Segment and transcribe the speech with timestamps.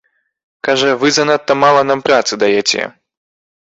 [0.67, 2.81] Кажа, вы занадта мала нам працы даяце.